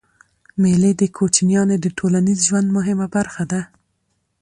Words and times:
مېلې 0.61 0.91
د 1.01 1.03
کوچنيانو 1.17 1.75
د 1.79 1.85
ټولنیز 1.97 2.39
ژوند 2.47 2.67
مهمه 2.77 3.07
برخه 3.15 3.43
ده. 3.51 3.61